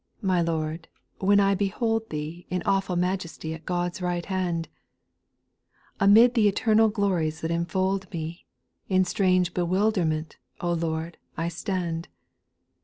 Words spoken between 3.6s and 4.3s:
God's right